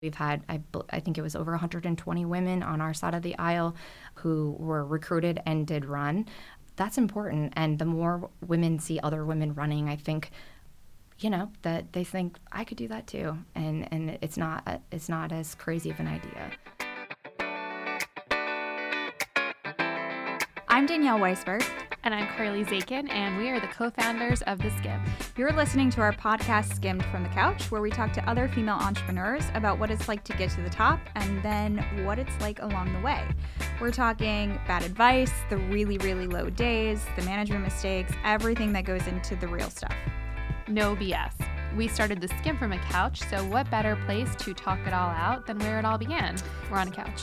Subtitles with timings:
[0.00, 0.60] We've had, I,
[0.90, 3.74] I, think it was over 120 women on our side of the aisle
[4.14, 6.26] who were recruited and did run.
[6.76, 7.52] That's important.
[7.56, 10.30] And the more women see other women running, I think,
[11.18, 13.38] you know, that they think I could do that too.
[13.56, 16.52] And, and it's not, it's not as crazy of an idea.
[20.78, 21.68] I'm Danielle Weisberg.
[22.04, 25.04] And I'm Carly Zakin, and we are the co founders of The Skimm.
[25.36, 28.76] You're listening to our podcast, Skimm'd from the Couch, where we talk to other female
[28.76, 32.62] entrepreneurs about what it's like to get to the top and then what it's like
[32.62, 33.26] along the way.
[33.80, 39.04] We're talking bad advice, the really, really low days, the management mistakes, everything that goes
[39.08, 39.96] into the real stuff.
[40.68, 41.32] No BS.
[41.76, 45.10] We started The Skimm from a Couch, so what better place to talk it all
[45.10, 46.36] out than where it all began?
[46.70, 47.22] We're on a couch.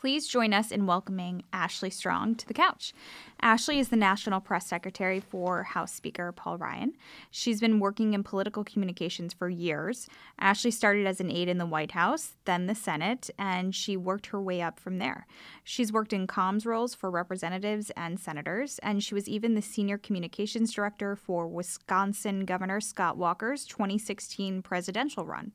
[0.00, 2.94] Please join us in welcoming Ashley Strong to the couch.
[3.42, 6.94] Ashley is the National Press Secretary for House Speaker Paul Ryan.
[7.30, 10.08] She's been working in political communications for years.
[10.38, 14.28] Ashley started as an aide in the White House, then the Senate, and she worked
[14.28, 15.26] her way up from there.
[15.64, 19.98] She's worked in comms roles for representatives and senators, and she was even the senior
[19.98, 25.52] communications director for Wisconsin Governor Scott Walker's 2016 presidential run.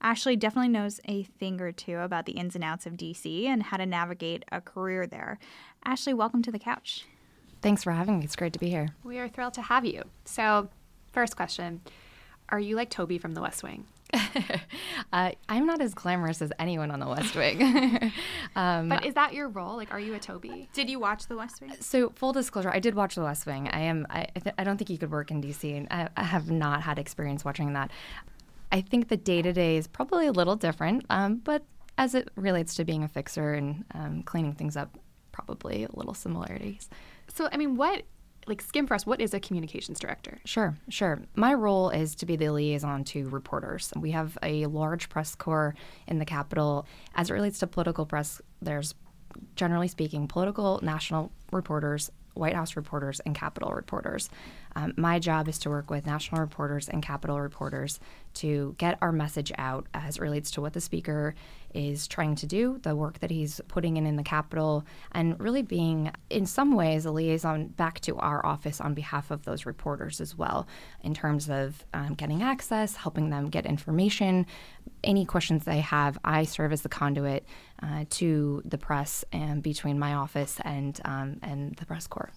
[0.00, 3.62] Ashley definitely knows a thing or two about the ins and outs of DC and
[3.62, 5.38] how to navigate a career there.
[5.84, 7.06] Ashley, welcome to the couch.
[7.62, 8.24] Thanks for having me.
[8.24, 8.88] It's great to be here.
[9.02, 10.04] We are thrilled to have you.
[10.24, 10.68] So,
[11.12, 11.80] first question
[12.48, 13.86] Are you like Toby from the West Wing?
[15.12, 17.60] uh, I'm not as glamorous as anyone on the West Wing.
[18.56, 19.76] um, but is that your role?
[19.76, 20.68] Like, are you a Toby?
[20.72, 21.72] Did you watch The West Wing?
[21.80, 23.68] So, full disclosure, I did watch The West Wing.
[23.68, 24.06] I am.
[24.10, 26.98] I, I don't think you could work in DC, and I, I have not had
[26.98, 27.90] experience watching that.
[28.72, 31.64] I think the day to day is probably a little different, um, but
[31.98, 34.96] as it relates to being a fixer and um, cleaning things up,
[35.32, 36.88] probably a little similarities.
[37.28, 38.02] So, I mean, what
[38.46, 40.38] like Skim for us, what is a communications director?
[40.44, 41.20] Sure, sure.
[41.34, 43.92] My role is to be the liaison to reporters.
[43.96, 45.74] We have a large press corps
[46.06, 46.86] in the Capitol.
[47.16, 48.94] As it relates to political press, there's
[49.56, 54.28] generally speaking political national reporters White House reporters and Capitol reporters.
[54.76, 57.98] Um, my job is to work with national reporters and Capitol reporters
[58.34, 61.34] to get our message out as it relates to what the speaker
[61.72, 65.62] is trying to do, the work that he's putting in in the Capitol, and really
[65.62, 70.20] being, in some ways, a liaison back to our office on behalf of those reporters
[70.20, 70.66] as well,
[71.02, 74.44] in terms of um, getting access, helping them get information.
[75.02, 77.46] Any questions they have, I serve as the conduit
[77.82, 82.30] uh, to the press and between my office and um, and the press corps.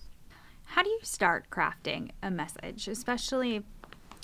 [0.73, 3.63] How do you start crafting a message, especially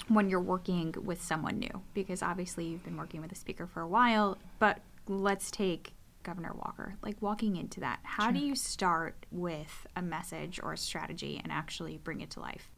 [0.10, 1.82] when you're working with someone new?
[1.96, 6.54] Because obviously you've been working with a speaker for a while, but let's take Governor
[6.54, 6.98] Walker.
[7.02, 8.34] Like walking into that, how sure.
[8.34, 12.70] do you start with a message or a strategy and actually bring it to life?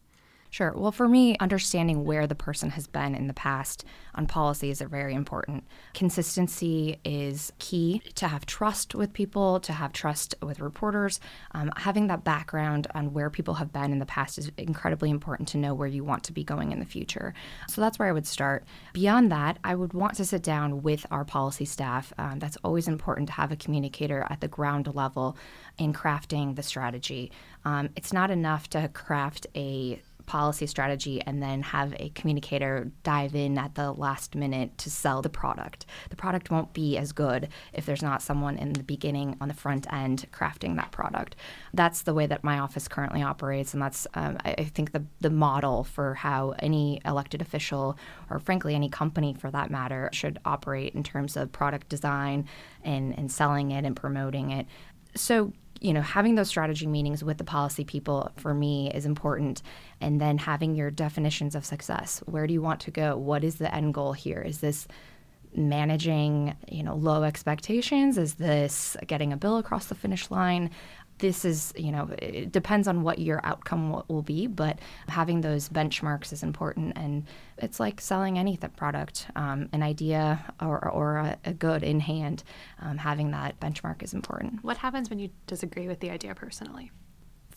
[0.50, 0.74] Sure.
[0.76, 3.84] Well, for me, understanding where the person has been in the past
[4.16, 5.66] on policies are very important.
[5.94, 11.20] Consistency is key to have trust with people, to have trust with reporters.
[11.52, 15.50] Um, having that background on where people have been in the past is incredibly important
[15.50, 17.34] to know where you want to be going in the future.
[17.70, 18.64] So that's where I would start.
[18.94, 22.14] Beyond that, I would want to sit down with our policy staff.
[22.18, 25.38] Um, that's always important to have a communicator at the ground level
[25.78, 27.32] in crafting the strategy.
[27.66, 33.34] Um, it's not enough to craft a policy strategy and then have a communicator dive
[33.34, 35.86] in at the last minute to sell the product.
[36.10, 39.54] The product won't be as good if there's not someone in the beginning on the
[39.54, 41.38] front end crafting that product.
[41.74, 45.06] That's the way that my office currently operates, and that's um, I, I think the
[45.22, 47.98] the model for how any elected official
[48.30, 52.48] or frankly any company for that matter should operate in terms of product design
[52.84, 54.68] and, and selling it and promoting it.
[55.16, 59.62] So you know, having those strategy meetings with the policy people for me is important.
[60.02, 62.22] And then having your definitions of success.
[62.26, 63.18] Where do you want to go?
[63.18, 64.42] What is the end goal here?
[64.42, 64.88] Is this
[65.56, 68.18] managing, you know, low expectations?
[68.18, 70.70] Is this getting a bill across the finish line?
[71.20, 75.70] This is, you know, it depends on what your outcome will be, but having those
[75.70, 76.98] benchmarks is important.
[76.98, 77.26] And
[77.58, 82.00] it's like selling any th- product, um, an idea or, or a, a good in
[82.00, 82.44] hand,
[82.82, 84.64] um, having that benchmark is important.
[84.64, 86.92] What happens when you disagree with the idea personally?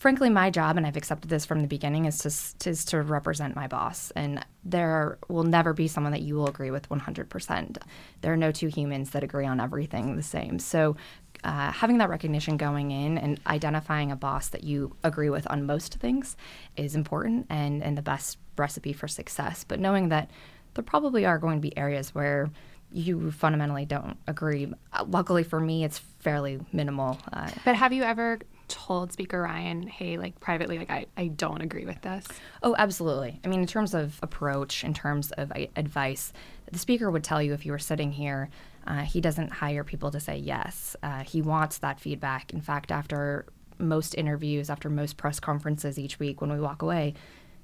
[0.01, 3.55] frankly, my job, and I've accepted this from the beginning, is to is to represent
[3.55, 4.11] my boss.
[4.15, 7.77] And there will never be someone that you will agree with 100%.
[8.21, 10.57] There are no two humans that agree on everything the same.
[10.57, 10.95] So
[11.43, 15.65] uh, having that recognition going in and identifying a boss that you agree with on
[15.65, 16.35] most things
[16.75, 19.63] is important and, and the best recipe for success.
[19.67, 20.29] But knowing that
[20.73, 22.49] there probably are going to be areas where
[22.91, 24.71] you fundamentally don't agree.
[24.93, 27.17] Uh, luckily for me, it's fairly minimal.
[27.31, 28.39] Uh, but have you ever
[28.71, 32.25] told Speaker Ryan, hey, like privately, like I, I don't agree with this?
[32.63, 33.39] Oh, absolutely.
[33.43, 36.31] I mean, in terms of approach, in terms of advice,
[36.71, 38.49] the speaker would tell you if you were sitting here,
[38.87, 40.95] uh, he doesn't hire people to say yes.
[41.03, 42.53] Uh, he wants that feedback.
[42.53, 43.45] In fact, after
[43.77, 47.13] most interviews, after most press conferences each week, when we walk away,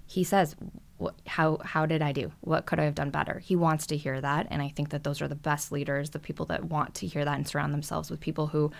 [0.05, 0.55] he says,
[1.25, 2.31] "How how did I do?
[2.41, 5.03] What could I have done better?" He wants to hear that, and I think that
[5.03, 8.09] those are the best leaders, the people that want to hear that and surround themselves
[8.09, 8.71] with people who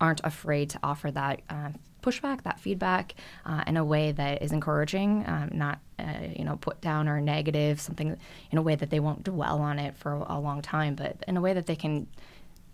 [0.00, 1.70] aren't afraid to offer that uh,
[2.02, 3.14] pushback, that feedback,
[3.44, 6.04] uh, in a way that is encouraging, um, not uh,
[6.36, 8.16] you know put down or negative, something
[8.50, 11.36] in a way that they won't dwell on it for a long time, but in
[11.36, 12.06] a way that they can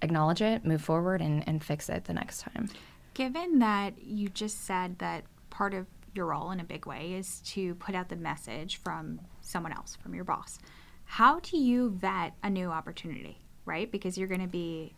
[0.02, 2.68] acknowledge it, move forward, and, and fix it the next time.
[3.14, 7.40] Given that you just said that part of your role in a big way is
[7.40, 10.58] to put out the message from someone else, from your boss.
[11.04, 13.90] How do you vet a new opportunity, right?
[13.90, 14.94] Because you're going to be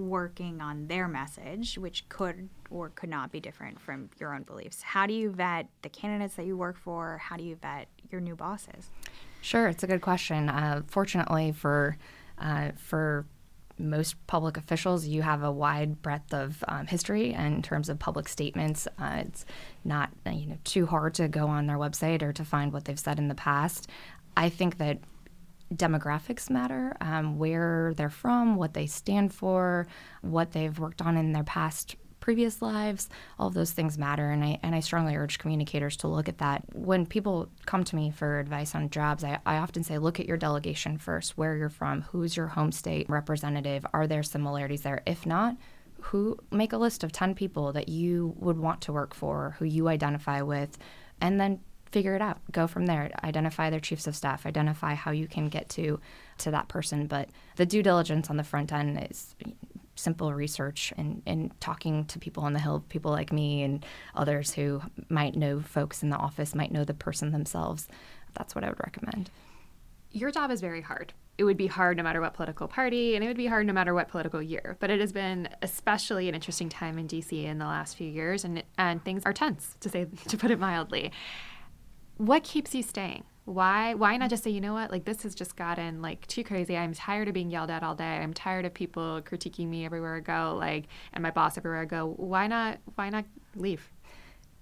[0.00, 4.82] working on their message, which could or could not be different from your own beliefs.
[4.82, 7.18] How do you vet the candidates that you work for?
[7.18, 8.90] How do you vet your new bosses?
[9.42, 10.48] Sure, it's a good question.
[10.48, 11.96] Uh, fortunately for
[12.38, 13.26] uh, for
[13.78, 18.28] most public officials, you have a wide breadth of um, history in terms of public
[18.28, 18.86] statements.
[18.98, 19.44] Uh, it's
[19.84, 22.98] not you know too hard to go on their website or to find what they've
[22.98, 23.88] said in the past.
[24.36, 24.98] I think that
[25.74, 29.86] demographics matter, um, where they're from, what they stand for,
[30.22, 33.08] what they've worked on in their past previous lives,
[33.38, 34.30] all of those things matter.
[34.30, 36.62] And I, and I strongly urge communicators to look at that.
[36.74, 40.26] When people come to me for advice on jobs, I, I often say, look at
[40.26, 45.02] your delegation first, where you're from, who's your home state representative, are there similarities there?
[45.06, 45.56] If not,
[46.02, 49.64] who make a list of 10 people that you would want to work for, who
[49.64, 50.78] you identify with,
[51.20, 52.38] and then figure it out.
[52.52, 53.10] Go from there.
[53.24, 54.46] Identify their chiefs of staff.
[54.46, 56.00] Identify how you can get to
[56.38, 57.06] to that person.
[57.06, 59.34] But the due diligence on the front end is
[59.94, 63.84] simple research and, and talking to people on the hill, people like me and
[64.14, 67.86] others who might know folks in the office, might know the person themselves.
[68.34, 69.30] That's what I would recommend.
[70.12, 71.12] Your job is very hard.
[71.38, 73.72] It would be hard no matter what political party, and it would be hard no
[73.72, 74.76] matter what political year.
[74.78, 78.44] But it has been especially an interesting time in DC in the last few years,
[78.44, 81.12] and and things are tense to say to put it mildly.
[82.20, 83.24] What keeps you staying?
[83.46, 86.44] why why not just say you know what like this has just gotten like too
[86.44, 89.84] crazy i'm tired of being yelled at all day i'm tired of people critiquing me
[89.84, 90.84] everywhere i go like
[91.14, 93.24] and my boss everywhere i go why not why not
[93.56, 93.90] leave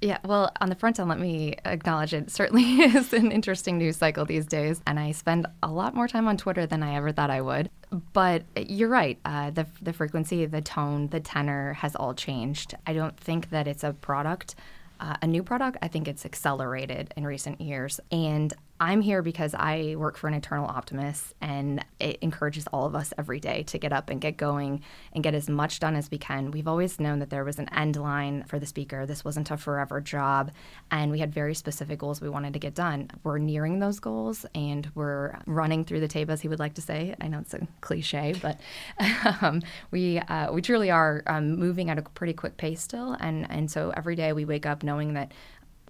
[0.01, 3.97] yeah, well, on the front end, let me acknowledge it certainly is an interesting news
[3.97, 7.11] cycle these days, and I spend a lot more time on Twitter than I ever
[7.11, 7.69] thought I would.
[8.13, 12.77] But you're right, uh, the the frequency, the tone, the tenor has all changed.
[12.87, 14.55] I don't think that it's a product
[15.01, 18.01] uh, a new product, I think it's accelerated in recent years.
[18.11, 22.95] And I'm here because I work for an eternal optimist, and it encourages all of
[22.95, 24.83] us every day to get up and get going
[25.13, 26.53] and get as much done as we can.
[26.53, 29.05] We've always known that there was an end line for the speaker.
[29.05, 30.53] This wasn't a forever job,
[30.93, 33.11] and we had very specific goals we wanted to get done.
[33.25, 36.83] We're nearing those goals, and we're running through the tape, as he would like to
[36.83, 37.17] say.
[37.21, 38.61] I know it's a cliche, but
[39.43, 39.61] um,
[39.91, 43.69] we uh, we truly are um, moving at a pretty quick pace still, and and
[43.69, 45.33] so every day we wake up knowing that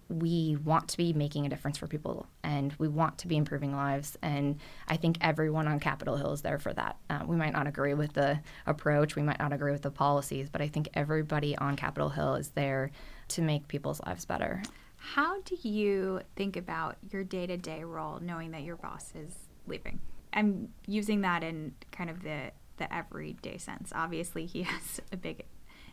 [0.09, 3.73] we want to be making a difference for people and we want to be improving
[3.73, 4.17] lives.
[4.23, 6.97] And I think everyone on Capitol Hill is there for that.
[7.11, 10.49] Uh, we might not agree with the approach, we might not agree with the policies,
[10.49, 12.91] but I think everybody on Capitol Hill is there
[13.29, 14.63] to make people's lives better.
[14.97, 19.35] How do you think about your day to day role knowing that your boss is
[19.67, 20.01] leaving?
[20.33, 23.93] I'm using that in kind of the, the everyday sense.
[23.95, 25.45] Obviously, he has a big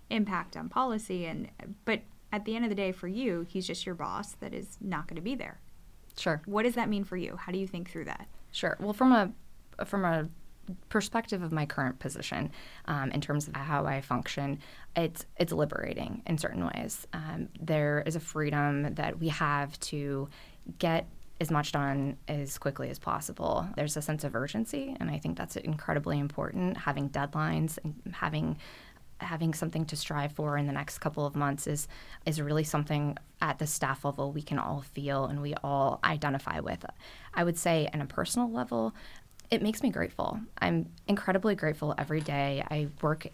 [0.10, 1.50] impact on policy and
[1.84, 2.02] but
[2.36, 5.08] at the end of the day, for you, he's just your boss that is not
[5.08, 5.62] going to be there.
[6.18, 6.42] Sure.
[6.46, 7.38] What does that mean for you?
[7.38, 8.28] How do you think through that?
[8.52, 8.76] Sure.
[8.80, 9.32] Well, from a
[9.86, 10.28] from a
[10.90, 12.52] perspective of my current position,
[12.86, 14.60] um, in terms of how I function,
[14.98, 17.08] it's it's liberating in certain ways.
[17.14, 20.28] Um, there is a freedom that we have to
[20.78, 21.08] get
[21.40, 23.66] as much done as quickly as possible.
[23.78, 26.76] There's a sense of urgency, and I think that's incredibly important.
[26.78, 28.58] Having deadlines and having
[29.20, 31.88] having something to strive for in the next couple of months is
[32.26, 36.60] is really something at the staff level we can all feel and we all identify
[36.60, 36.86] with.
[37.34, 38.94] I would say on a personal level,
[39.52, 40.40] it makes me grateful.
[40.60, 42.64] I'm incredibly grateful every day.
[42.70, 43.28] I work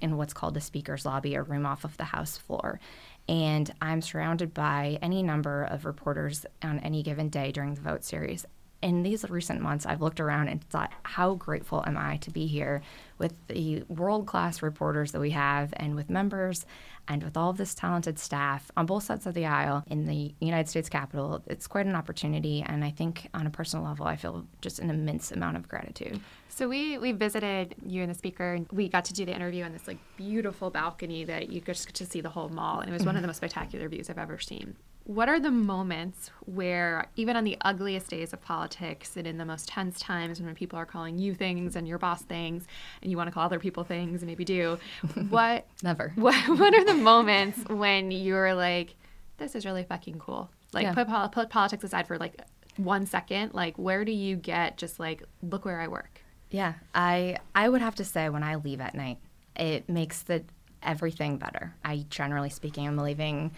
[0.00, 2.80] in what's called the speaker's lobby, a room off of the House floor.
[3.28, 8.04] And I'm surrounded by any number of reporters on any given day during the vote
[8.04, 8.46] series
[8.82, 12.46] in these recent months, I've looked around and thought, how grateful am I to be
[12.46, 12.82] here
[13.18, 16.64] with the world class reporters that we have and with members
[17.06, 20.34] and with all of this talented staff on both sides of the aisle in the
[20.40, 21.42] United States Capitol.
[21.46, 22.62] It's quite an opportunity.
[22.66, 26.20] And I think on a personal level, I feel just an immense amount of gratitude.
[26.48, 29.64] So we we visited you and the speaker, and we got to do the interview
[29.64, 32.90] on this like beautiful balcony that you just get to see the whole mall, and
[32.90, 34.76] it was one of the most spectacular views I've ever seen
[35.10, 39.44] what are the moments where even on the ugliest days of politics and in the
[39.44, 42.64] most tense times when people are calling you things and your boss things
[43.02, 44.78] and you want to call other people things and maybe do
[45.28, 46.12] what never.
[46.14, 48.94] what, what are the moments when you're like
[49.38, 50.48] this is really fucking cool.
[50.72, 50.94] Like yeah.
[50.94, 52.40] put, put politics aside for like
[52.76, 53.52] one second.
[53.52, 57.80] Like where do you get just like look where i work yeah i i would
[57.80, 59.18] have to say when i leave at night
[59.56, 60.44] it makes the
[60.82, 61.74] everything better.
[61.84, 63.50] I generally speaking i'm leaving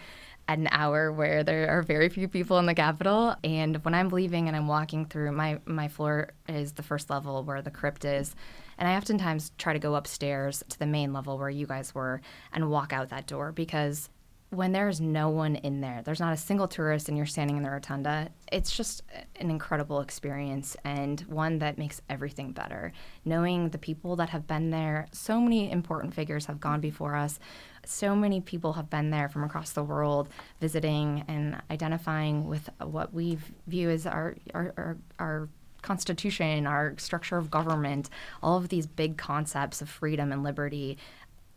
[0.47, 3.35] at an hour where there are very few people in the Capitol.
[3.43, 7.43] And when I'm leaving and I'm walking through, my, my floor is the first level
[7.43, 8.35] where the crypt is.
[8.77, 12.21] And I oftentimes try to go upstairs to the main level where you guys were
[12.51, 14.09] and walk out that door because
[14.53, 17.63] when there's no one in there, there's not a single tourist and you're standing in
[17.63, 19.01] the rotunda, it's just
[19.37, 22.93] an incredible experience and one that makes everything better.
[23.25, 27.39] Knowing the people that have been there, so many important figures have gone before us.
[27.85, 30.29] So many people have been there from across the world
[30.61, 33.37] visiting and identifying with what we
[33.67, 35.49] view as our, our, our, our
[35.81, 38.09] constitution, our structure of government,
[38.41, 40.97] all of these big concepts of freedom and liberty.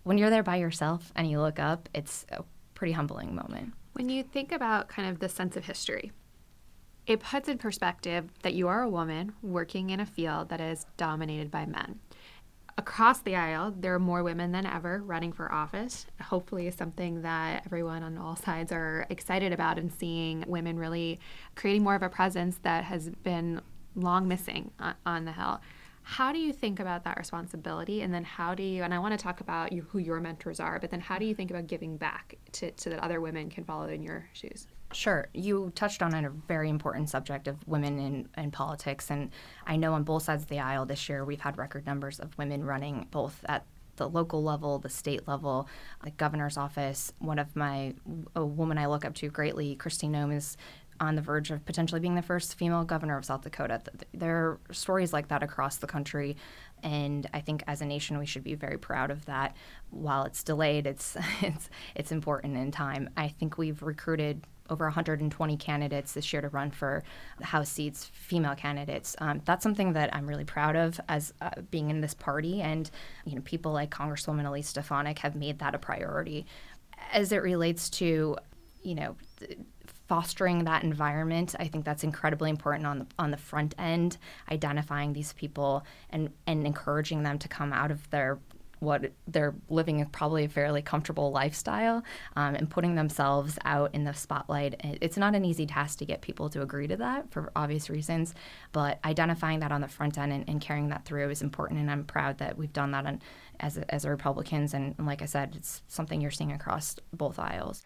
[0.02, 3.72] When you're there by yourself and you look up, it's a pretty humbling moment.
[3.92, 6.12] When you think about kind of the sense of history,
[7.06, 10.86] it puts in perspective that you are a woman working in a field that is
[10.96, 12.00] dominated by men.
[12.78, 16.04] Across the aisle, there are more women than ever running for office.
[16.20, 21.18] Hopefully, something that everyone on all sides are excited about and seeing women really
[21.54, 23.62] creating more of a presence that has been
[23.94, 24.70] long missing
[25.06, 25.62] on the Hill.
[26.02, 28.02] How do you think about that responsibility?
[28.02, 30.60] And then how do you and i want to talk about you, who your mentors
[30.60, 33.48] are but then how do you think about giving back to, so that other women
[33.48, 34.66] can follow in your shoes
[34.96, 35.28] Sure.
[35.34, 39.10] You touched on a very important subject of women in, in politics.
[39.10, 39.30] And
[39.66, 42.36] I know on both sides of the aisle this year, we've had record numbers of
[42.38, 45.68] women running both at the local level, the state level,
[46.02, 47.12] the governor's office.
[47.18, 47.92] One of my,
[48.34, 50.56] a woman I look up to greatly, Christine Noem, is
[50.98, 53.82] on the verge of potentially being the first female governor of South Dakota.
[54.14, 56.38] There are stories like that across the country,
[56.82, 59.56] and I think as a nation we should be very proud of that.
[59.90, 63.10] While it's delayed, it's it's it's important in time.
[63.14, 67.02] I think we've recruited over 120 candidates this year to run for
[67.42, 69.16] House seats, female candidates.
[69.18, 72.90] Um, that's something that I'm really proud of as uh, being in this party, and
[73.24, 76.46] you know people like Congresswoman Elise Stefanik have made that a priority.
[77.12, 78.36] As it relates to
[78.82, 79.16] you know
[80.08, 84.16] fostering that environment i think that's incredibly important on the on the front end
[84.50, 88.38] identifying these people and and encouraging them to come out of their
[88.80, 92.02] what they're living is probably a fairly comfortable lifestyle
[92.36, 94.80] um, and putting themselves out in the spotlight.
[95.00, 98.34] It's not an easy task to get people to agree to that for obvious reasons,
[98.72, 101.80] but identifying that on the front end and, and carrying that through is important.
[101.80, 103.20] And I'm proud that we've done that on,
[103.60, 104.74] as, as Republicans.
[104.74, 107.82] And, and like I said, it's something you're seeing across both aisles.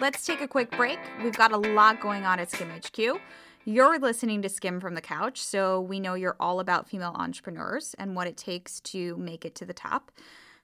[0.00, 0.98] Let's take a quick break.
[1.24, 3.20] We've got a lot going on at Skimm HQ.
[3.70, 7.94] You're listening to Skimm from the Couch, so we know you're all about female entrepreneurs
[7.98, 10.10] and what it takes to make it to the top.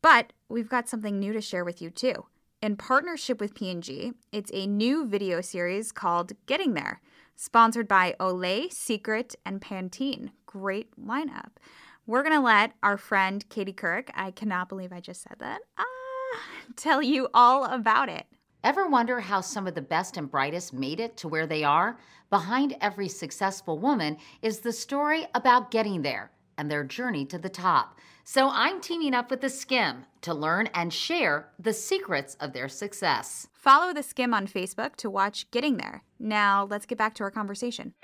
[0.01, 2.25] But we've got something new to share with you too.
[2.63, 7.03] In partnership with P&G, it's a new video series called Getting There,
[7.37, 10.31] sponsored by Olay, Secret, and Pantene.
[10.47, 11.59] Great lineup.
[12.07, 15.61] We're going to let our friend Katie Couric, I cannot believe I just said that,
[15.77, 15.85] ah,
[16.77, 18.25] tell you all about it.
[18.65, 21.99] Ever wonder how some of the best and brightest made it to where they are?
[22.35, 27.49] Behind every successful woman is the story about getting there and their journey to the
[27.49, 28.01] top.
[28.25, 32.69] So I'm teaming up with the Skimm to learn and share the secrets of their
[32.69, 33.47] success.
[33.53, 36.03] Follow the Skimm on Facebook to watch Getting There.
[36.19, 37.95] Now, let's get back to our conversation.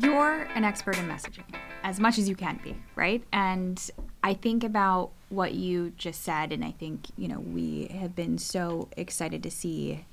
[0.00, 3.24] You're an expert in messaging, as much as you can be, right?
[3.32, 3.90] And
[4.22, 8.38] I think about what you just said, and I think, you know, we have been
[8.38, 10.04] so excited to see,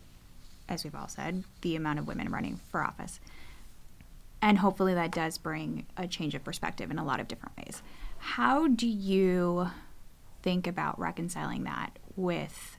[0.70, 3.20] as we've all said, the amount of women running for office.
[4.42, 7.82] And hopefully that does bring a change of perspective in a lot of different ways.
[8.20, 9.70] How do you
[10.44, 12.78] think about reconciling that with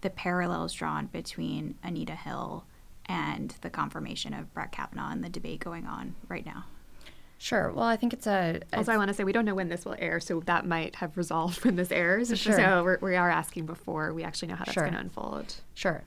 [0.00, 2.64] the parallels drawn between Anita Hill
[3.06, 6.64] and the confirmation of Brett Kavanaugh and the debate going on right now?
[7.40, 7.70] Sure.
[7.72, 8.60] Well, I think it's a.
[8.72, 10.96] Also, I want to say we don't know when this will air, so that might
[10.96, 12.36] have resolved when this airs.
[12.36, 12.56] Sure.
[12.56, 14.82] So we're, we are asking before we actually know how that's Sure.
[14.82, 15.54] going to unfold.
[15.74, 16.02] Sure.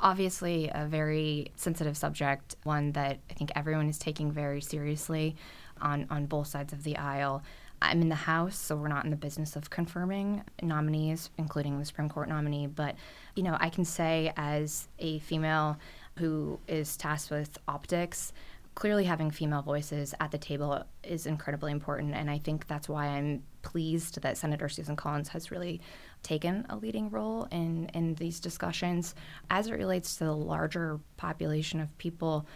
[0.00, 5.34] Obviously, a very sensitive subject, one that I think everyone is taking very seriously
[5.80, 7.42] on, on both sides of the aisle.
[7.82, 11.84] I'm in the House, so we're not in the business of confirming nominees, including the
[11.84, 12.66] Supreme Court nominee.
[12.66, 12.96] But,
[13.34, 15.78] you know, I can say as a female
[16.16, 18.32] who is tasked with optics,
[18.74, 22.14] clearly having female voices at the table is incredibly important.
[22.14, 25.80] And I think that's why I'm pleased that Senator Susan Collins has really
[26.22, 29.14] taken a leading role in, in these discussions.
[29.50, 32.46] As it relates to the larger population of people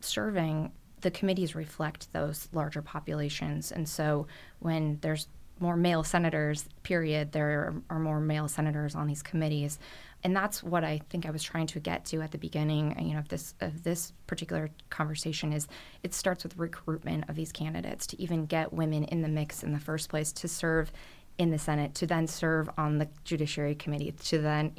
[0.00, 0.70] serving,
[1.00, 3.72] the committees reflect those larger populations.
[3.72, 4.26] And so
[4.58, 5.28] when there's
[5.60, 9.78] more male senators, period, there are more male senators on these committees.
[10.24, 13.02] And that's what I think I was trying to get to at the beginning, uh,
[13.02, 15.68] you know, of this of this particular conversation is
[16.02, 19.72] it starts with recruitment of these candidates to even get women in the mix in
[19.72, 20.90] the first place to serve
[21.38, 24.72] in the Senate, to then serve on the Judiciary Committee, to then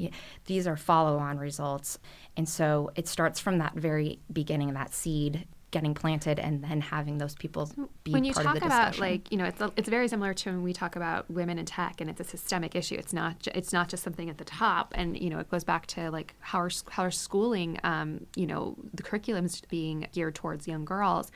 [0.44, 1.98] these are follow-on results.
[2.36, 7.18] And so it starts from that very beginning, that seed getting planted and then having
[7.18, 7.70] those people
[8.02, 10.72] be when you talk about like you know it's it's very similar to when we
[10.72, 12.96] talk about women in tech and it's a systemic issue.
[12.96, 14.92] It's not ju- it's not just something at the top.
[14.96, 18.46] And you know it goes back to like how our how our schooling um, you
[18.46, 21.30] know the curriculums being geared towards young girls?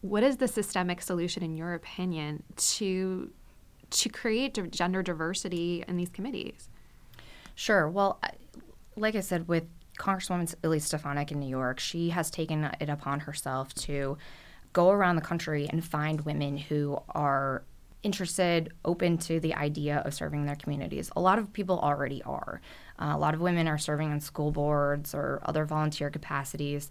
[0.00, 3.30] What is the systemic solution in your opinion to
[3.90, 6.68] to create gender diversity in these committees?
[7.54, 7.88] Sure.
[7.88, 8.30] Well, I-
[8.96, 9.64] like I said, with
[9.98, 14.18] Congresswoman Elise Stefanik in New York, she has taken it upon herself to
[14.72, 17.62] go around the country and find women who are
[18.02, 21.10] interested, open to the idea of serving their communities.
[21.16, 22.60] A lot of people already are.
[22.98, 26.90] Uh, a lot of women are serving on school boards or other volunteer capacities.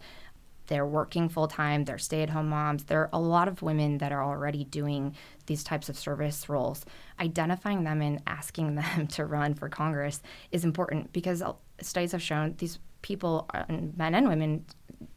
[0.68, 2.86] They're working full time, they're stay at home moms.
[2.86, 6.86] There are a lot of women that are already doing these types of service roles.
[7.20, 12.22] Identifying them and asking them to run for Congress is important because uh, studies have
[12.22, 14.66] shown these people, uh, men and women,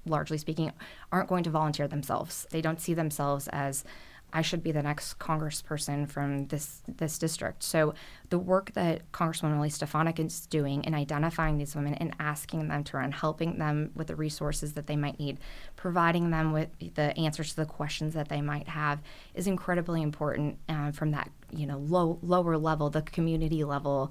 [0.04, 0.70] largely speaking,
[1.10, 2.46] aren't going to volunteer themselves.
[2.50, 3.84] They don't see themselves as
[4.32, 7.62] I should be the next congressperson from this this district.
[7.62, 7.94] So
[8.28, 12.84] the work that Congresswoman Elise Stefanik is doing in identifying these women and asking them
[12.84, 15.38] to run, helping them with the resources that they might need,
[15.76, 19.00] providing them with the answers to the questions that they might have
[19.34, 24.10] is incredibly important uh, from that you know low lower level, the community level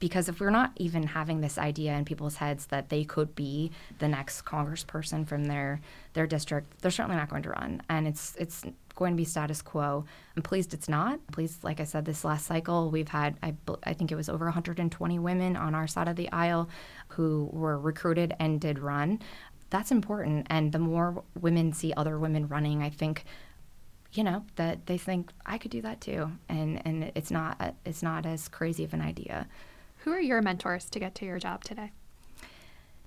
[0.00, 3.70] because if we're not even having this idea in people's heads that they could be
[3.98, 5.80] the next congressperson from their
[6.14, 8.64] their district, they're certainly not going to run, and it's it's
[8.96, 10.04] going to be status quo.
[10.36, 11.24] I'm pleased it's not.
[11.28, 14.46] Pleased, like I said, this last cycle we've had I, I think it was over
[14.46, 16.68] 120 women on our side of the aisle
[17.08, 19.20] who were recruited and did run.
[19.68, 23.24] That's important, and the more women see other women running, I think
[24.12, 28.02] you know that they think I could do that too, and and it's not it's
[28.02, 29.46] not as crazy of an idea.
[30.04, 31.92] Who are your mentors to get to your job today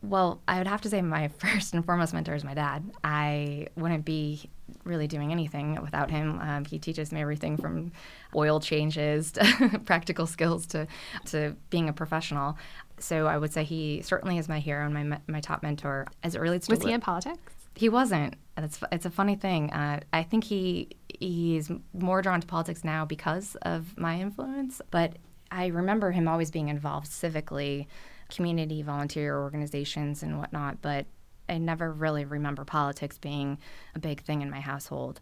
[0.01, 2.83] Well, I would have to say my first and foremost mentor is my dad.
[3.03, 4.49] I wouldn't be
[4.83, 6.39] really doing anything without him.
[6.41, 7.93] Um, he teaches me everything from
[8.35, 10.87] oil changes to practical skills to
[11.27, 12.57] to being a professional.
[12.99, 16.35] So I would say he certainly is my hero and my my top mentor as
[16.35, 18.35] it relates to was he li- in politics he wasn't.
[18.57, 19.71] It's it's a funny thing.
[19.71, 24.81] Uh, I think he he's more drawn to politics now because of my influence.
[24.91, 25.17] But
[25.53, 27.85] I remember him always being involved civically,
[28.29, 30.81] community volunteer organizations and whatnot.
[30.81, 31.05] But
[31.47, 33.59] I never really remember politics being
[33.95, 35.19] a big thing in my household.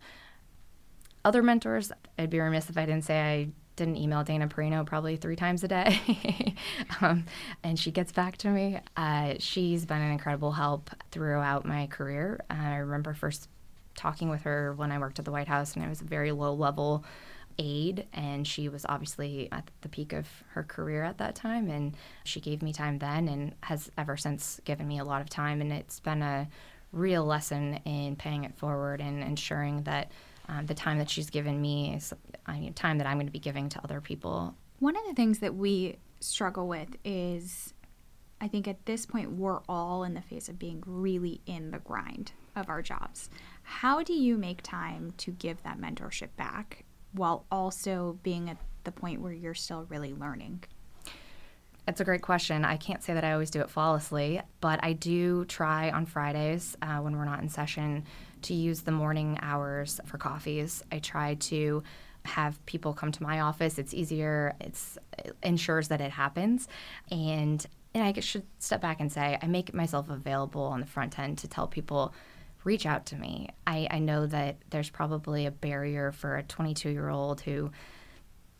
[1.25, 5.17] Other mentors, I'd be remiss if I didn't say I didn't email Dana Perino probably
[5.17, 6.55] three times a day.
[7.01, 7.25] um,
[7.63, 8.79] and she gets back to me.
[8.95, 12.39] Uh, she's been an incredible help throughout my career.
[12.49, 13.49] Uh, I remember first
[13.95, 16.31] talking with her when I worked at the White House, and I was a very
[16.31, 17.03] low level
[17.61, 21.69] aide, and she was obviously at the peak of her career at that time.
[21.69, 25.29] And she gave me time then and has ever since given me a lot of
[25.29, 25.61] time.
[25.61, 26.49] And it's been a
[26.91, 30.11] real lesson in paying it forward and ensuring that
[30.49, 32.13] um, the time that she's given me is
[32.45, 34.55] I mean, time that I'm going to be giving to other people.
[34.79, 37.73] One of the things that we struggle with is
[38.41, 41.79] I think at this point we're all in the phase of being really in the
[41.79, 43.29] grind of our jobs.
[43.63, 48.91] How do you make time to give that mentorship back while also being at the
[48.91, 50.63] point where you're still really learning?
[51.85, 52.63] That's a great question.
[52.63, 56.77] I can't say that I always do it flawlessly, but I do try on Fridays
[56.81, 58.05] uh, when we're not in session
[58.43, 60.83] to use the morning hours for coffees.
[60.91, 61.83] I try to
[62.23, 63.79] have people come to my office.
[63.79, 64.55] It's easier.
[64.59, 66.67] It's it ensures that it happens,
[67.09, 71.17] and and I should step back and say I make myself available on the front
[71.17, 72.13] end to tell people
[72.63, 73.49] reach out to me.
[73.65, 77.71] I, I know that there's probably a barrier for a 22 year old who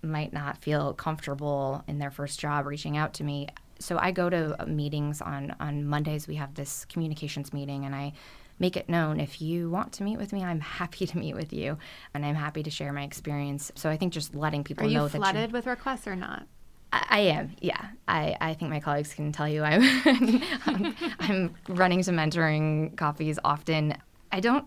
[0.02, 3.48] might not feel comfortable in their first job reaching out to me.
[3.80, 6.28] So I go to uh, meetings on on Mondays.
[6.28, 8.14] We have this communications meeting, and I
[8.60, 11.52] make it known if you want to meet with me, I'm happy to meet with
[11.52, 11.78] you,
[12.14, 13.72] and I'm happy to share my experience.
[13.76, 16.48] So I think just letting people Are know you, flooded with requests or not?
[16.92, 17.90] I, I am, yeah.
[18.08, 19.82] I, I think my colleagues can tell you I'm
[20.66, 23.96] I'm, I'm running to mentoring coffees often.
[24.32, 24.66] I don't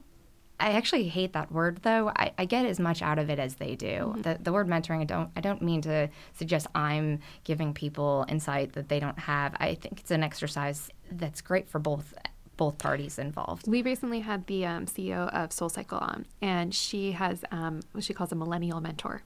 [0.60, 2.12] I actually hate that word though.
[2.16, 3.86] I, I, get as much out of it as they do.
[3.86, 4.22] Mm-hmm.
[4.22, 8.72] The, the word mentoring, I don't I don't mean to suggest I'm giving people insight
[8.74, 9.54] that they don't have.
[9.58, 12.14] I think it's an exercise that's great for both
[12.56, 13.66] both parties involved.
[13.66, 18.14] We recently had the um, CEO of SoulCycle on, and she has um, what she
[18.14, 19.22] calls a millennial mentor.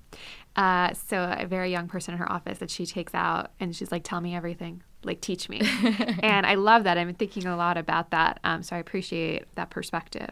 [0.57, 3.93] Uh, so a very young person in her office that she takes out, and she's
[3.93, 5.61] like, "Tell me everything, like teach me."
[6.23, 6.99] and I love that.
[6.99, 8.41] I'm thinking a lot about that.
[8.45, 10.31] Um, so I appreciate that perspective.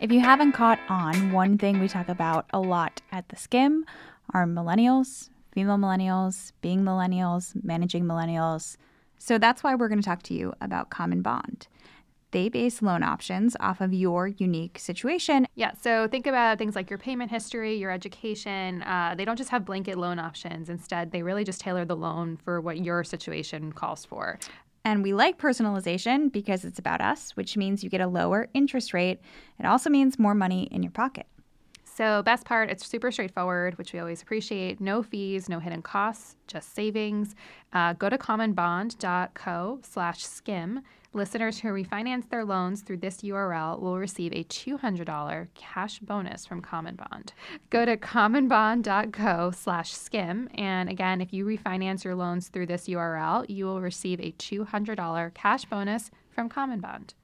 [0.00, 3.82] If you haven't caught on, one thing we talk about a lot at the Skimm
[4.32, 8.76] are millennials, female millennials, being millennials, managing millennials.
[9.18, 11.66] So that's why we're going to talk to you about CommonBond.
[12.30, 15.46] They base loan options off of your unique situation.
[15.54, 18.82] Yeah, so think about things like your payment history, your education.
[18.82, 20.68] Uh, they don't just have blanket loan options.
[20.68, 24.38] Instead, they really just tailor the loan for what your situation calls for.
[24.84, 28.92] And we like personalization because it's about us, which means you get a lower interest
[28.92, 29.20] rate.
[29.58, 31.26] It also means more money in your pocket.
[31.98, 34.80] So, best part, it's super straightforward, which we always appreciate.
[34.80, 37.34] No fees, no hidden costs, just savings.
[37.72, 40.82] Uh, go to commonbond.co slash skimm
[41.14, 46.60] Listeners who refinance their loans through this URL will receive a $200 cash bonus from
[46.60, 47.30] CommonBond.
[47.70, 50.48] Go to commonbond.co slash skimm.
[50.56, 55.34] And again, if you refinance your loans through this URL, you will receive a $200
[55.34, 57.14] cash bonus from CommonBond.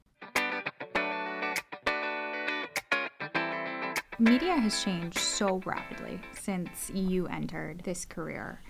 [4.19, 8.61] Media has changed so rapidly since you entered this career.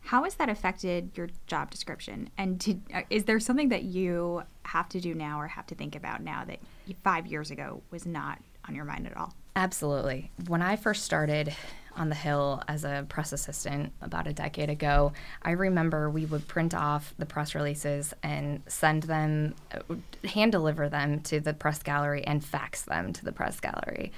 [0.00, 2.28] How has that affected your job description?
[2.36, 5.74] And to, uh, is there something that you have to do now or have to
[5.74, 6.58] think about now that
[7.02, 9.32] five years ago was not on your mind at all?
[9.56, 10.30] Absolutely.
[10.48, 11.54] When I first started
[11.96, 16.46] on the Hill as a press assistant about a decade ago, I remember we would
[16.48, 19.94] print off the press releases and send them, uh,
[20.28, 24.12] hand deliver them to the press gallery and fax them to the press gallery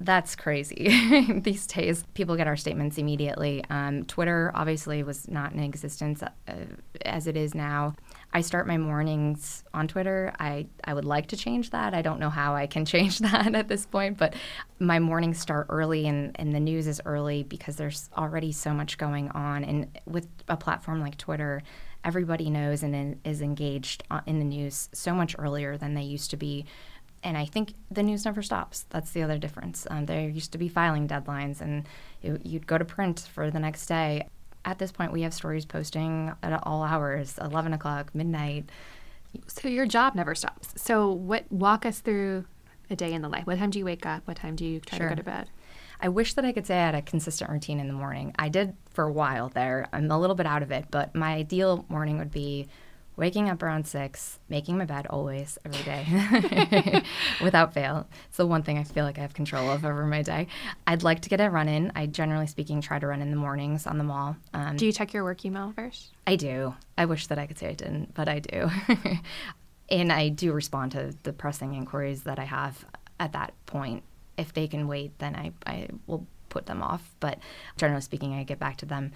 [0.00, 0.88] that's crazy.
[1.42, 3.64] These days, people get our statements immediately.
[3.70, 6.30] Um, Twitter obviously was not in existence uh,
[7.04, 7.94] as it is now.
[8.32, 10.32] I start my mornings on Twitter.
[10.38, 11.94] I, I would like to change that.
[11.94, 14.34] I don't know how I can change that at this point, but
[14.78, 18.98] my mornings start early and, and the news is early because there's already so much
[18.98, 19.64] going on.
[19.64, 21.62] And with a platform like Twitter,
[22.04, 26.30] everybody knows and is engaged uh, in the news so much earlier than they used
[26.30, 26.66] to be
[27.24, 28.84] and I think the news never stops.
[28.90, 29.86] That's the other difference.
[29.90, 31.88] Um, there used to be filing deadlines, and
[32.22, 34.28] it, you'd go to print for the next day.
[34.66, 38.70] At this point, we have stories posting at all hours 11 o'clock, midnight.
[39.46, 40.74] So your job never stops.
[40.76, 42.44] So, what walk us through
[42.90, 43.46] a day in the life?
[43.46, 44.22] What time do you wake up?
[44.26, 45.08] What time do you try sure.
[45.08, 45.48] to go to bed?
[46.00, 48.34] I wish that I could say I had a consistent routine in the morning.
[48.38, 49.88] I did for a while there.
[49.92, 52.68] I'm a little bit out of it, but my ideal morning would be
[53.16, 57.02] waking up around six, making my bed always, every day,
[57.42, 58.06] without fail.
[58.28, 60.48] It's the one thing I feel like I have control of over my day.
[60.86, 61.92] I'd like to get a run in.
[61.94, 64.36] I generally speaking try to run in the mornings on the mall.
[64.52, 66.12] Um, do you check your work email first?
[66.26, 66.74] I do.
[66.98, 68.70] I wish that I could say I didn't, but I do.
[69.88, 72.84] and I do respond to the pressing inquiries that I have
[73.20, 74.02] at that point.
[74.36, 77.14] If they can wait, then I, I will put them off.
[77.20, 77.38] But
[77.76, 79.12] generally speaking, I get back to them.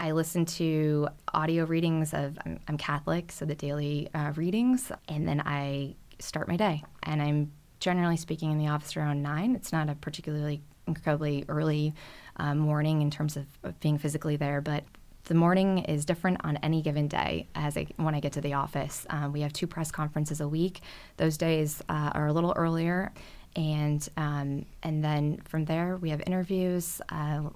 [0.00, 5.28] I listen to audio readings of, I'm, I'm Catholic, so the daily uh, readings, and
[5.28, 6.82] then I start my day.
[7.02, 9.54] And I'm generally speaking in the office around nine.
[9.54, 11.92] It's not a particularly incredibly early
[12.38, 13.46] uh, morning in terms of,
[13.80, 14.84] being physically there, but
[15.24, 18.54] the morning is different on any given day as I, when I get to the
[18.54, 19.06] office.
[19.10, 20.80] Uh, we have two press conferences a week.
[21.18, 23.12] Those days uh, are a little earlier.
[23.54, 27.02] And um, and then from there we have interviews.
[27.10, 27.50] Uh,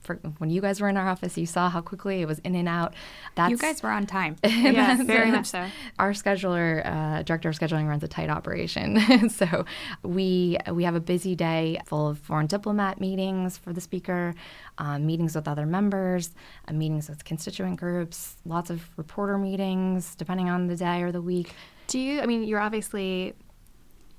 [0.00, 2.54] for when you guys were in our office, you saw how quickly it was in
[2.54, 2.94] and out.
[3.34, 4.36] That's, you guys were on time.
[4.44, 5.66] yes, very much so.
[5.98, 9.64] Our scheduler, uh, director of scheduling, runs a tight operation, so
[10.02, 14.34] we we have a busy day full of foreign diplomat meetings for the speaker,
[14.78, 16.34] um, meetings with other members,
[16.68, 21.22] uh, meetings with constituent groups, lots of reporter meetings, depending on the day or the
[21.22, 21.54] week.
[21.86, 22.20] Do you?
[22.20, 23.34] I mean, you're obviously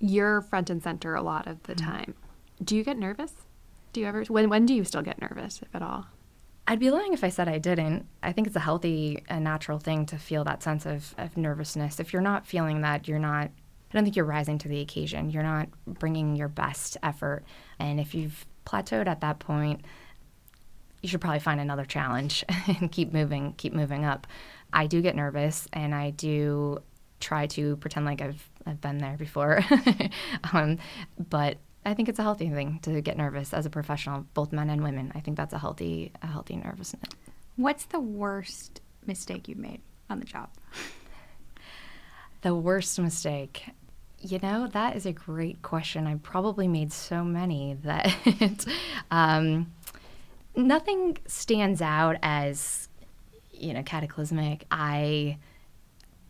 [0.02, 1.90] you're front and center a lot of the mm-hmm.
[1.90, 2.16] time.
[2.64, 3.34] Do you get nervous?
[3.94, 6.06] Do you ever when when do you still get nervous if at all?
[6.68, 8.06] I'd be lying if I said I didn't.
[8.22, 12.00] I think it's a healthy and natural thing to feel that sense of, of nervousness.
[12.00, 15.32] If you're not feeling that, you're not, I don't think you're rising to the occasion.
[15.32, 17.44] You're not bringing your best effort.
[17.80, 19.82] And if you've plateaued at that point,
[21.02, 24.28] you should probably find another challenge and keep moving, keep moving up.
[24.72, 26.82] I do get nervous and I do
[27.20, 29.62] try to pretend like I've, I've been there before.
[30.54, 30.78] um,
[31.30, 34.70] but I think it's a healthy thing to get nervous as a professional, both men
[34.70, 35.12] and women.
[35.16, 37.10] I think that's a healthy, a healthy nervousness.
[37.56, 40.50] What's the worst mistake you've made on the job?
[42.42, 43.66] The worst mistake.
[44.20, 46.06] You know, that is a great question.
[46.06, 48.66] I probably made so many that
[49.10, 49.74] um,
[50.56, 52.90] nothing stands out as,
[53.52, 54.66] you know, cataclysmic.
[54.70, 55.38] I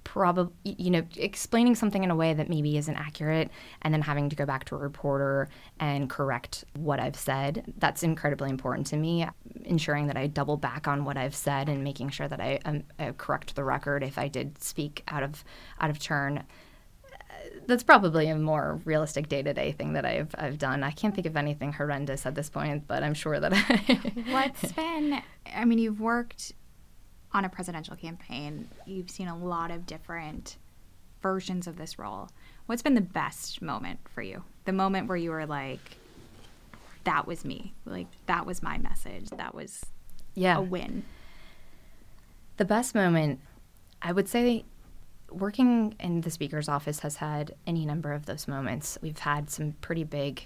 [0.04, 3.50] probably you know explaining something in a way that maybe isn't accurate
[3.82, 5.48] and then having to go back to a reporter
[5.80, 9.28] and correct what i've said that's incredibly important to me
[9.66, 12.84] ensuring that i double back on what i've said and making sure that i, um,
[13.00, 15.44] I correct the record if i did speak out of
[15.80, 16.44] out of turn
[17.68, 20.84] that's probably a more realistic day-to-day thing that I've I've done.
[20.84, 24.72] I can't think of anything horrendous at this point, but I'm sure that I What's
[24.74, 25.22] been
[25.54, 26.54] I mean, you've worked
[27.34, 30.58] on a presidential campaign, you've seen a lot of different
[31.22, 32.30] versions of this role.
[32.66, 34.44] What's been the best moment for you?
[34.66, 35.98] The moment where you were like,
[37.04, 37.74] that was me.
[37.86, 39.30] Like, that was my message.
[39.30, 39.86] That was
[40.36, 40.58] yeah.
[40.58, 41.04] a win.
[42.58, 43.40] The best moment,
[44.02, 44.66] I would say,
[45.32, 48.98] working in the speaker's office has had any number of those moments.
[49.02, 50.44] We've had some pretty big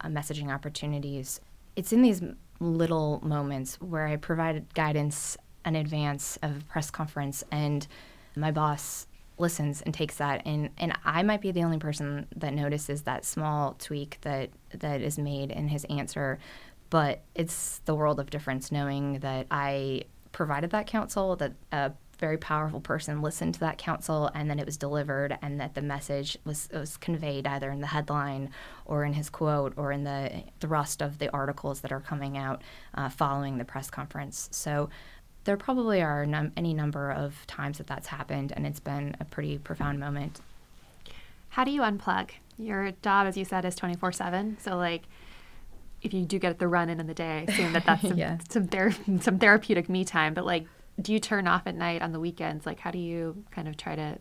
[0.00, 1.40] uh, messaging opportunities.
[1.76, 2.22] It's in these
[2.60, 7.86] little moments where I provided guidance in advance of a press conference and
[8.36, 9.06] my boss
[9.38, 10.42] listens and takes that.
[10.44, 15.00] And and I might be the only person that notices that small tweak that that
[15.00, 16.38] is made in his answer
[16.90, 22.36] but it's the world of difference knowing that I provided that counsel that a very
[22.36, 26.36] powerful person listened to that counsel and then it was delivered and that the message
[26.44, 28.50] was was conveyed either in the headline
[28.84, 32.60] or in his quote or in the thrust of the articles that are coming out
[32.94, 34.48] uh, following the press conference.
[34.52, 34.90] So
[35.44, 39.24] there probably are num- any number of times that that's happened, and it's been a
[39.24, 40.40] pretty profound moment.
[41.50, 42.30] How do you unplug?
[42.58, 44.58] Your job, as you said, is 24 7.
[44.60, 45.02] So, like,
[46.02, 48.02] if you do get at the run in in the day, I assume that that's
[48.08, 48.38] some, yeah.
[48.48, 50.34] some, ther- some therapeutic me time.
[50.34, 50.66] But, like,
[51.00, 52.66] do you turn off at night on the weekends?
[52.66, 54.18] Like, how do you kind of try to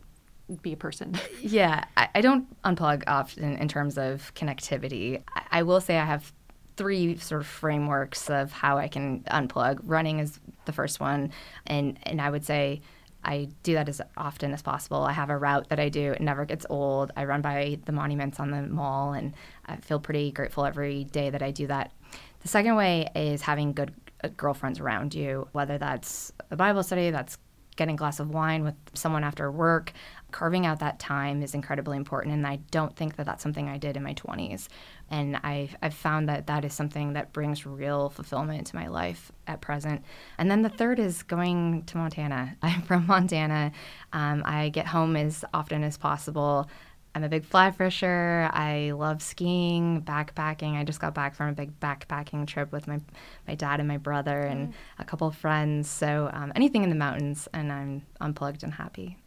[0.61, 1.15] be a person?
[1.41, 5.21] yeah, I, I don't unplug often in terms of connectivity.
[5.35, 6.31] I, I will say I have
[6.79, 9.81] three sort of frameworks of how I can unplug.
[9.83, 11.31] Running is the first one,
[11.67, 12.81] and and I would say
[13.21, 15.03] I do that as often as possible.
[15.03, 17.11] I have a route that I do; it never gets old.
[17.17, 19.33] I run by the monuments on the mall, and
[19.65, 21.91] I feel pretty grateful every day that I do that.
[22.39, 27.11] The second way is having good uh, girlfriends around you, whether that's a Bible study,
[27.11, 27.37] that's
[27.75, 29.91] getting a glass of wine with someone after work,
[30.31, 32.33] carving out that time is incredibly important.
[32.33, 34.67] And I don't think that that's something I did in my 20s.
[35.09, 39.31] And I've, I've found that that is something that brings real fulfillment to my life
[39.47, 40.03] at present.
[40.37, 42.55] And then the third is going to Montana.
[42.61, 43.71] I'm from Montana.
[44.13, 46.69] Um, I get home as often as possible.
[47.15, 48.49] I'm a big fly fisher.
[48.53, 50.75] I love skiing, backpacking.
[50.75, 52.99] I just got back from a big backpacking trip with my,
[53.47, 55.89] my dad and my brother and a couple of friends.
[55.89, 59.17] So um, anything in the mountains, and I'm unplugged and happy.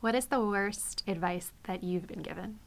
[0.00, 2.58] What is the worst advice that you've been given?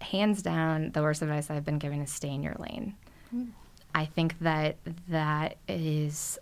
[0.00, 2.94] Hands down, the worst advice I've been given is stay in your lane.
[3.34, 3.48] Mm.
[3.94, 4.76] I think that
[5.08, 6.38] that is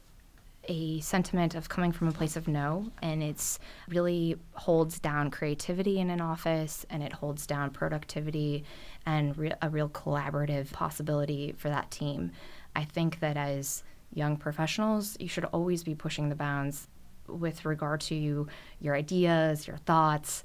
[0.69, 5.99] a sentiment of coming from a place of no, and it's really holds down creativity
[5.99, 8.65] in an office, and it holds down productivity
[9.05, 12.33] and re- a real collaborative possibility for that team.
[12.75, 16.89] I think that as young professionals, you should always be pushing the bounds
[17.29, 18.49] with regard to
[18.81, 20.45] your ideas, your thoughts,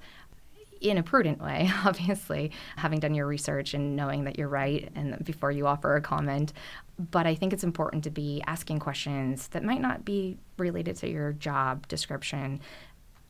[0.82, 5.24] in a prudent way, obviously, having done your research and knowing that you're right and
[5.24, 6.54] before you offer a comment.
[7.00, 11.10] But I think it's important to be asking questions that might not be related to
[11.10, 12.60] your job description.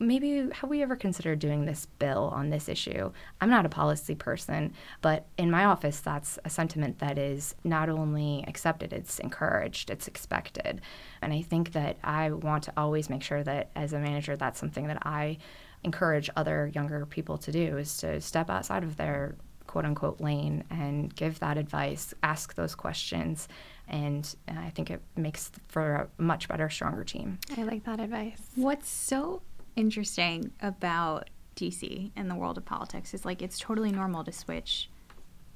[0.02, 3.12] Maybe have we ever considered doing this bill on this issue?
[3.40, 7.88] I'm not a policy person, but in my office, that's a sentiment that is not
[7.88, 10.80] only accepted, it's encouraged, it's expected.
[11.22, 14.58] And I think that I want to always make sure that as a manager, that's
[14.58, 15.38] something that I
[15.84, 19.34] encourage other younger people to do is to step outside of their
[19.66, 23.48] quote unquote lane and give that advice, ask those questions.
[23.88, 27.38] And uh, I think it makes for a much better, stronger team.
[27.56, 28.40] I like that advice.
[28.54, 29.42] What's so
[29.76, 34.88] interesting about DC and the world of politics is like it's totally normal to switch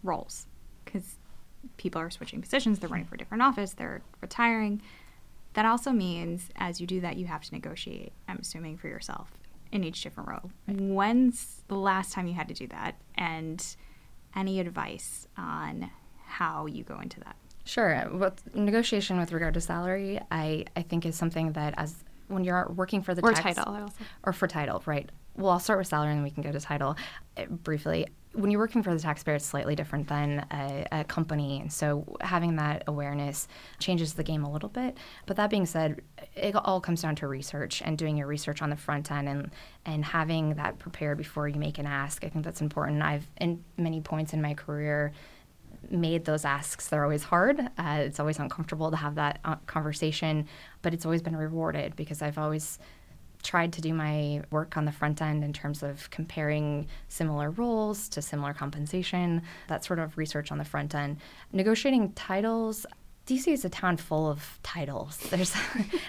[0.03, 0.47] roles
[0.85, 1.17] because
[1.77, 4.81] people are switching positions, they're running for a different office, they're retiring.
[5.55, 9.31] That also means as you do that, you have to negotiate, I'm assuming, for yourself
[9.73, 10.51] in each different role.
[10.69, 10.81] Right.
[10.81, 12.97] When's the last time you had to do that?
[13.17, 13.65] And
[14.35, 15.91] any advice on
[16.27, 17.37] how you go into that?
[17.65, 18.07] Sure.
[18.13, 22.71] Well, negotiation with regard to salary, I, I think is something that as when you're
[22.75, 23.91] working for the or tax, title
[24.25, 25.11] or for title, right?
[25.37, 26.97] Well, I'll start with salary and then we can go to title
[27.37, 31.61] uh, briefly when you're working for the taxpayer, it's slightly different than a, a, company.
[31.61, 34.99] And so having that awareness changes the game a little bit.
[35.25, 36.03] But that being said,
[36.35, 39.51] it all comes down to research and doing your research on the front end and,
[39.87, 42.25] and having that prepared before you make an ask.
[42.25, 43.03] I think that's important.
[43.03, 45.13] I've, in many points in my career,
[45.91, 46.89] made those asks.
[46.89, 47.61] They're always hard.
[47.79, 50.47] Uh, it's always uncomfortable to have that uh, conversation,
[50.83, 52.79] but it's always been rewarded because I've always
[53.43, 58.09] tried to do my work on the front end in terms of comparing similar roles
[58.09, 61.19] to similar compensation, that sort of research on the front end.
[61.53, 62.87] Negotiating titles,
[63.27, 65.19] DC is a town full of titles.
[65.31, 65.55] There's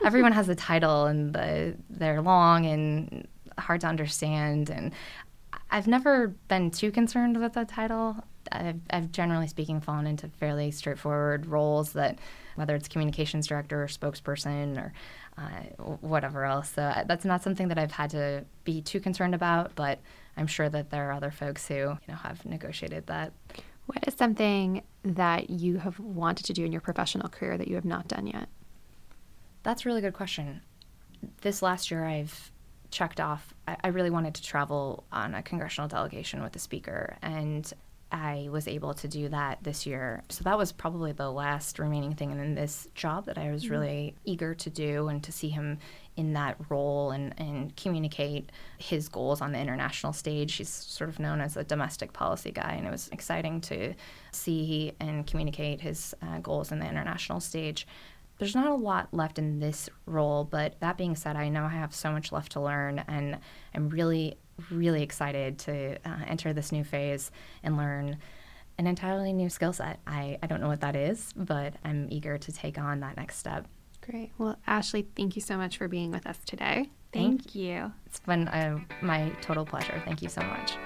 [0.04, 3.28] everyone has a title and the, they're long and
[3.60, 4.94] hard to understand and
[5.70, 8.24] I've never been too concerned with the title.
[8.52, 12.20] I've, I've, generally speaking fallen into fairly straightforward roles that
[12.56, 14.94] whether it's communications director or spokesperson or
[15.38, 16.72] uh, whatever else.
[16.74, 20.00] So uh, that's not something that I've had to be too concerned about, but
[20.36, 23.34] I'm sure that there are other folks who you know have negotiated that.
[23.86, 27.76] What is something that you have wanted to do in your professional career that you
[27.76, 28.50] have not done yet?
[29.64, 30.62] That's a really good question.
[31.42, 32.52] This last year, I've
[32.92, 33.54] checked off.
[33.68, 37.72] I, I really wanted to travel on a congressional delegation with the speaker, and
[38.12, 40.24] I was able to do that this year.
[40.30, 43.74] So that was probably the last remaining thing in this job that I was mm-hmm.
[43.74, 45.80] really eager to do and to see him
[46.16, 50.54] in that role and, and communicate his goals on the international stage.
[50.56, 53.94] He's sort of known as a domestic policy guy, and it was exciting to
[54.32, 57.86] see and communicate his uh, goals in the international stage.
[58.40, 61.70] There's not a lot left in this role, but that being said, I know I
[61.70, 63.40] have so much left to learn, and
[63.74, 64.38] I'm really
[64.72, 67.32] really excited to uh, enter this new phase
[67.64, 68.18] and learn
[68.78, 70.00] an entirely new skill set.
[70.06, 73.38] I, I don't know what that is, but I'm eager to take on that next
[73.38, 73.68] step.
[74.02, 74.32] Great.
[74.38, 76.90] Well, Ashley, thank you so much for being with us today.
[77.12, 77.92] Thank, thank you.
[78.06, 80.02] It's been uh, my total pleasure.
[80.06, 80.78] Thank you so much.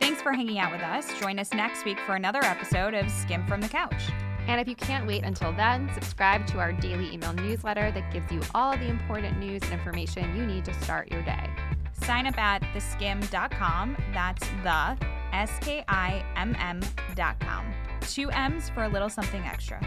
[0.00, 1.18] Thanks for hanging out with us.
[1.20, 4.02] Join us next week for another episode of Skimm'd from the Couch.
[4.48, 8.32] And if you can't wait until then, subscribe to our daily email newsletter that gives
[8.32, 11.50] you all the important news and information you need to start your day.
[11.92, 13.96] Sign up at theskimm.com.
[14.14, 14.96] That's the
[15.34, 17.66] S K I M M.com.
[18.00, 19.86] Two M's for a little something extra.